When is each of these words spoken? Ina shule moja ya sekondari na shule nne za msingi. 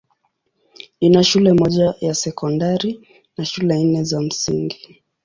Ina 0.99 1.23
shule 1.23 1.53
moja 1.53 1.93
ya 2.01 2.15
sekondari 2.15 3.07
na 3.37 3.45
shule 3.45 3.83
nne 3.83 4.03
za 4.03 4.21
msingi. 4.21 5.03